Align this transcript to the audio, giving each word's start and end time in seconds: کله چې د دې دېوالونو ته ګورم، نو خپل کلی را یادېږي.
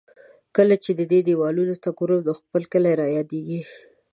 کله 0.55 0.75
چې 0.83 0.91
د 0.99 1.01
دې 1.11 1.19
دېوالونو 1.27 1.73
ته 1.83 1.89
ګورم، 1.97 2.21
نو 2.27 2.31
خپل 2.39 2.61
کلی 2.73 2.93
را 2.99 3.07
یادېږي. 3.17 3.59